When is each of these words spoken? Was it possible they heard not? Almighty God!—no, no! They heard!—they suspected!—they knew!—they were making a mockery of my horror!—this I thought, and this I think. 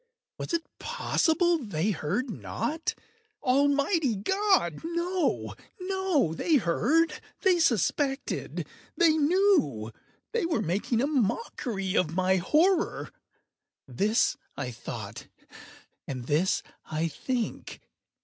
Was 0.39 0.51
it 0.51 0.63
possible 0.79 1.59
they 1.59 1.91
heard 1.91 2.27
not? 2.31 2.95
Almighty 3.43 4.15
God!—no, 4.15 5.53
no! 5.79 6.33
They 6.33 6.55
heard!—they 6.55 7.59
suspected!—they 7.59 9.09
knew!—they 9.15 10.45
were 10.47 10.61
making 10.63 11.03
a 11.03 11.07
mockery 11.07 11.95
of 11.95 12.15
my 12.15 12.37
horror!—this 12.37 14.37
I 14.57 14.71
thought, 14.71 15.27
and 16.07 16.25
this 16.25 16.63
I 16.85 17.07
think. 17.07 17.79